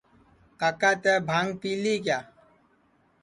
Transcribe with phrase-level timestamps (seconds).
[0.59, 2.19] کاکا تیں بھانٚگ پیلی کیا